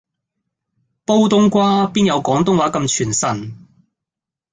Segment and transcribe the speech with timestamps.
[1.05, 3.55] 煲東瓜邊有廣東話咁傳神